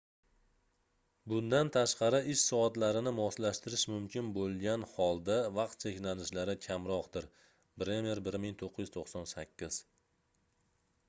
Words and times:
bundan 1.33 1.67
tashqari 1.75 2.21
ish 2.35 2.45
soatlarini 2.51 3.13
moslashtirish 3.19 3.83
mumkin 3.91 4.31
bo'lgani 4.39 4.89
holda 4.95 5.37
vaqt 5.59 5.85
cheklanishlari 5.85 6.57
kamroqdir. 6.65 7.29
bremer 7.85 8.25
1998 8.31 9.81